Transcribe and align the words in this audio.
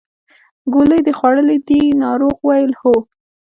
ګولۍ 0.73 0.99
دې 1.05 1.13
خوړلې 1.19 1.57
دي 1.67 1.81
ناروغ 2.03 2.35
وویل 2.41 2.73
هو. 2.81 2.95